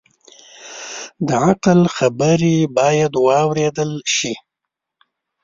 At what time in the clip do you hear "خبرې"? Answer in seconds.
1.95-2.55